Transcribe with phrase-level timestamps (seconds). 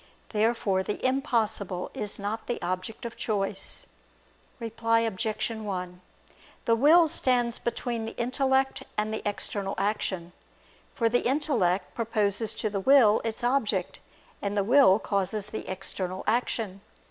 [0.29, 3.85] Therefore the impossible is not the object of choice.
[4.59, 5.51] Reply Obj.
[5.51, 6.01] 1:
[6.65, 10.31] The will stands between the intellect and the external action:
[10.95, 13.99] for the intellect proposes to the will its object,
[14.41, 16.81] and the will causes the external action.